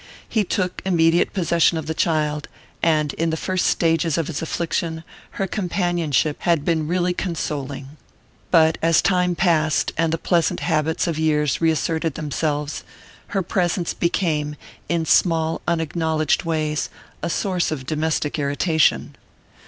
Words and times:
He 0.27 0.43
took 0.43 0.81
immediate 0.83 1.31
possession 1.31 1.77
of 1.77 1.85
the 1.85 1.93
child, 1.93 2.47
and 2.81 3.13
in 3.19 3.29
the 3.29 3.37
first 3.37 3.67
stages 3.67 4.17
of 4.17 4.25
his 4.25 4.41
affliction 4.41 5.03
her 5.37 5.45
companionship 5.45 6.37
had 6.39 6.65
been 6.65 6.87
really 6.87 7.13
consoling. 7.13 7.97
But 8.49 8.79
as 8.81 8.99
time 9.03 9.35
passed, 9.35 9.91
and 9.99 10.11
the 10.11 10.17
pleasant 10.17 10.61
habits 10.61 11.05
of 11.05 11.19
years 11.19 11.61
reasserted 11.61 12.15
themselves, 12.15 12.83
her 13.27 13.43
presence 13.43 13.93
became, 13.93 14.55
in 14.89 15.05
small 15.05 15.61
unacknowledged 15.67 16.45
ways, 16.45 16.89
a 17.21 17.29
source 17.29 17.69
of 17.69 17.85
domestic 17.85 18.39
irritation. 18.39 19.15